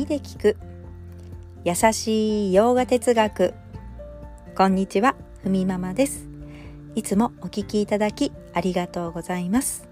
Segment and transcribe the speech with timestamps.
[0.00, 0.56] 耳で聞く。
[1.62, 3.52] 優しいヨガ哲学。
[4.56, 6.26] こんにちはふみママです。
[6.94, 9.86] いつもお聞きいただきありがとうございます。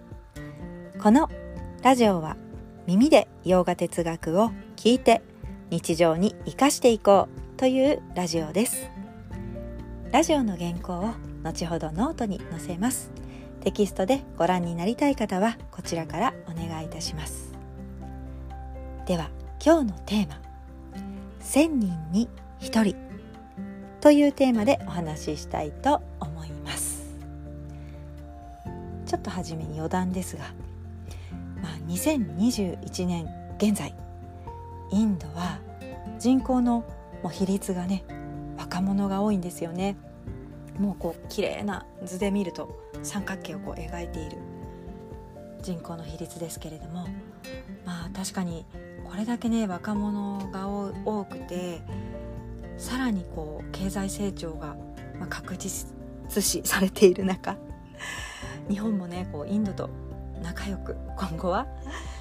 [1.02, 1.28] この
[1.82, 2.38] ラジオは
[2.86, 5.20] 耳でヨガ哲学を聞いて
[5.68, 8.88] 日常に生かしていこうというラジオです。
[10.10, 11.12] ラジオの原稿を
[11.42, 13.10] 後ほどノートに載せます。
[13.60, 17.52] テキストでご覧になりたい方はこちらからお願いいたします。
[19.04, 19.28] では
[19.64, 20.40] 今日のテーマ
[21.42, 22.28] 「1000人に
[22.60, 22.96] 1人」
[24.00, 27.16] というテーマでお話ししたいと思います。
[29.04, 30.44] ちょっと初めに余談ですが、
[31.60, 33.26] まあ、2021年
[33.56, 33.94] 現在。
[34.90, 35.58] インドは
[36.18, 36.84] 人口の
[37.30, 38.04] 比率がね
[38.56, 39.96] 若者が多いんですよね。
[40.78, 44.38] もうこう綺麗な図で見ると三角形をこう描いている。
[45.68, 47.06] 人口の比率ですけれども
[47.84, 48.64] まあ確かに
[49.06, 51.82] これだけね若者が多くて
[52.78, 54.76] さらにこう経済成長が
[55.28, 55.86] 確実
[56.42, 57.58] 視されている中
[58.70, 59.90] 日本もねこうインドと
[60.42, 61.66] 仲良く今後は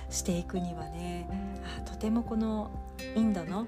[0.10, 1.30] していくにはね
[1.86, 2.70] とてもこの
[3.16, 3.66] インドの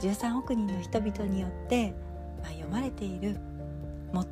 [0.00, 1.94] 13億人の人々によって、
[2.42, 3.38] まあ、読まれている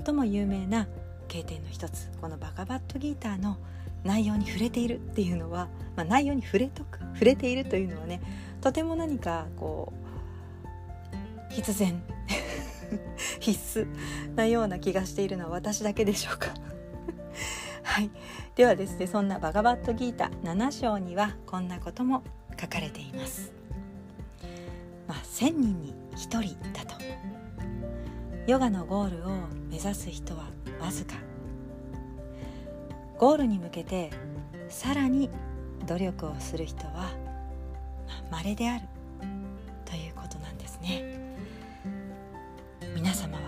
[0.04, 0.86] 最も有名な
[1.28, 3.56] 経典の一つこのバカバットギーターの
[4.04, 8.20] 内容に触れているっていうのは、まあ、内容に触れとく触れているというのはね
[8.60, 9.92] とても何かこ
[11.50, 12.02] う必然
[13.40, 13.86] 必須
[14.34, 16.48] なような気がしているのは私だけでしょうか。
[17.82, 18.10] はい。
[18.54, 22.22] ではですねそんなバガバットギータ7章にはこんなことも
[22.60, 23.52] 書かれています。
[25.06, 27.02] まあ、1,000人に1人だと。
[28.46, 29.32] ヨガのゴールを
[29.68, 30.50] 目指す人は
[30.80, 31.31] わずか。
[33.22, 34.10] ゴールに向けて
[34.68, 35.30] さらに
[35.86, 37.12] 努力をする人は
[38.32, 38.82] まれである。
[39.84, 41.04] ということなんですね。
[42.96, 43.42] 皆様は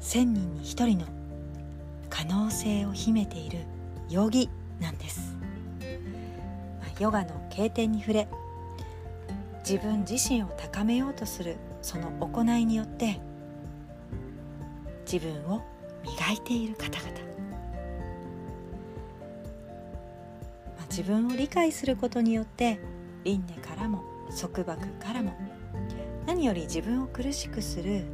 [0.00, 1.04] 1,000人に1人の
[2.08, 3.58] 可能性を秘めている
[4.08, 4.48] ヨギ
[4.80, 5.36] なんです。
[6.98, 8.28] ヨガの経典に触れ
[9.58, 13.20] 自分自身を高めようとするその行いによって
[15.04, 15.60] 自分を
[16.02, 17.29] 磨いている方々。
[21.00, 22.78] 自分を理解することによって
[23.24, 24.04] 輪廻からも
[24.38, 25.32] 束縛からも
[26.26, 28.04] 何より自分を苦しくする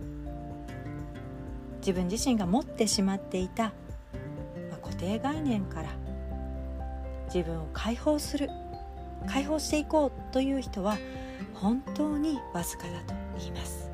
[1.80, 3.64] 自分自身が持ってしまっていた、
[4.70, 5.88] まあ、固定概念から
[7.26, 8.50] 自分を解放する
[9.26, 10.96] 解放していこうという人は
[11.54, 13.90] 本当にわずかだと言います、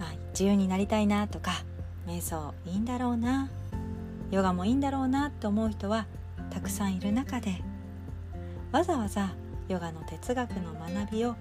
[0.00, 1.66] まあ、自由になりたいなとか
[2.06, 3.50] 瞑想いいんだろうな。
[4.30, 6.06] ヨガもいいんだろうなと思う人は
[6.50, 7.62] たくさんいる中で
[8.72, 9.34] わざわざ
[9.68, 11.36] ヨガの哲学の学びを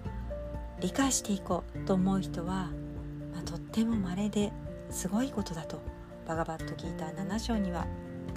[0.79, 2.69] 理解していこうと思う人は、
[3.33, 4.51] まあ、とっても稀で
[4.89, 5.81] すごいことだと
[6.27, 7.87] バガバットギーター7章には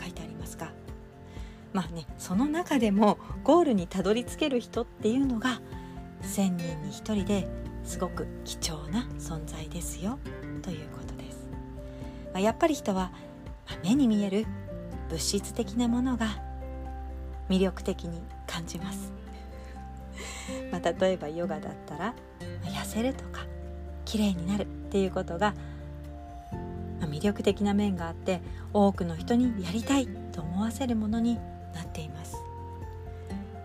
[0.00, 0.72] 書いてありますが
[1.72, 5.60] まあねその中でもゴールにたどり着ける人っていうのが
[6.22, 7.48] 1,000人に1人で
[7.84, 10.18] すごく貴重な存在ですよ
[10.62, 11.48] ということです。
[12.32, 13.12] まあ、やっぱり人は
[13.82, 14.46] 目に見える
[15.08, 16.42] 物質的なものが
[17.48, 19.12] 魅力的に感じます。
[20.72, 22.14] まあ、例えばヨガだったら
[22.64, 23.46] 痩せるとか
[24.04, 25.54] 綺麗になるっていうことが
[27.00, 28.40] 魅力的な面があって
[28.72, 31.36] 多くの人にやりたいと思わせるものに
[31.74, 32.36] なっています。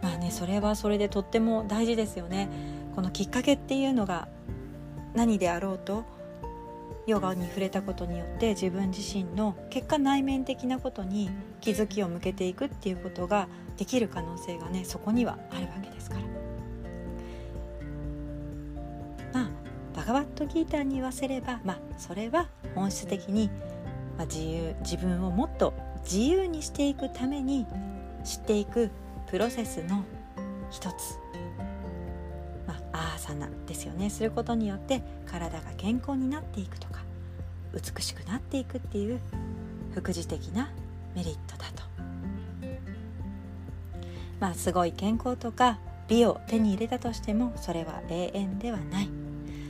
[0.02, 2.50] まあねそれはそれでとっても大事ですよね。
[2.96, 4.28] このきっかけっていうのが
[5.16, 6.04] 何であろうと
[7.06, 13.48] ヨガに触れたことによって自分自身の結果内面的なことに気づきを向けていくっていうことが
[13.78, 16.22] できる可能性がねそこにはあるわけですから。
[19.34, 19.50] まあ
[19.96, 23.50] バガバットギーターに言わせれば、まあ、それは本質的に、
[24.18, 27.66] まあ、自由自分をもっと自由にしていくために
[28.24, 28.90] 知っていく
[29.30, 30.04] プロセスの
[30.72, 31.23] 一つ
[33.34, 34.10] アーサナですよね。
[34.10, 37.02] することによって体が健康になっていくとか
[37.74, 39.20] 美しくなっていくっていう
[39.94, 40.72] 副次的な
[41.16, 41.84] メリットだと。
[44.40, 49.10] まあすごい健康とか美を手に入れたとしてもそれは永遠ではない。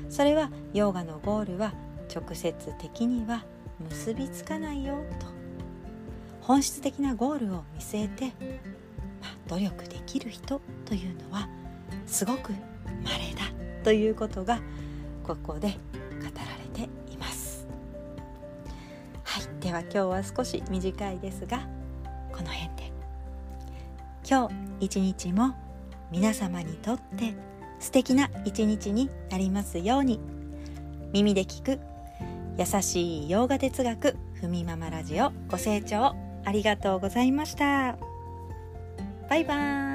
[0.10, 1.74] それはヨガのゴールは
[2.14, 3.46] 直接的には
[3.90, 5.28] 結びつかないよと。
[6.42, 8.26] 本質的なゴールを見据えて、
[9.22, 11.48] まあ、努力できる人というのは
[12.06, 12.52] すごく
[13.04, 13.42] 稀だ
[13.84, 14.60] ということが
[15.24, 15.76] ここで語
[16.24, 17.68] られています。
[19.24, 21.60] はいでは今日は少し短いですが
[22.32, 22.92] この辺で。
[24.30, 24.48] 今
[24.80, 25.54] 日一日も
[26.12, 27.34] 皆様にとって
[27.80, 30.20] 素敵な一日になりますように。
[31.12, 31.80] 耳で聞く
[32.58, 36.16] 優しい洋画哲学ふみママラジオご清聴
[36.46, 37.98] ありがとうございました。
[39.30, 39.93] バイバーイ。